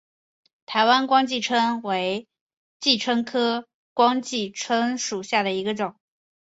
[0.65, 2.27] 台湾光姬蝽为
[2.79, 5.95] 姬蝽科光姬蝽属下的一个种。